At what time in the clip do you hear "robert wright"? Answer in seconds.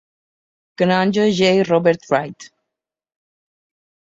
1.69-2.51